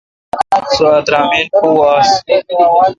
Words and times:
سو 0.73 0.85
اترامین 0.99 1.45
پو 1.59 1.67
آس۔ 1.93 2.09